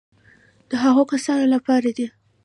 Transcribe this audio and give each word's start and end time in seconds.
د 0.69 0.71
هغو 0.83 1.03
کسانو 1.13 1.45
لپاره 1.55 1.89
دي. 1.97 2.07